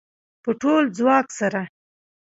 په 0.43 0.51
ټول 0.61 0.83
ځواک 0.97 1.27
سره 1.39 1.61